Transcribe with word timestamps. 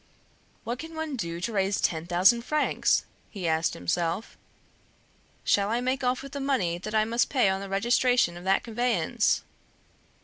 "What 0.63 0.79
can 0.79 0.95
one 0.95 1.15
do 1.15 1.39
to 1.39 1.53
raise 1.53 1.79
ten 1.79 2.07
thousand 2.07 2.41
francs?" 2.41 3.05
he 3.29 3.47
asked 3.47 3.75
himself. 3.75 4.35
"Shall 5.43 5.69
I 5.69 5.79
make 5.79 6.03
off 6.03 6.23
with 6.23 6.31
the 6.31 6.39
money 6.39 6.79
that 6.79 6.95
I 6.95 7.05
must 7.05 7.29
pay 7.29 7.49
on 7.49 7.61
the 7.61 7.69
registration 7.69 8.35
of 8.35 8.43
that 8.43 8.63
conveyance? 8.63 9.43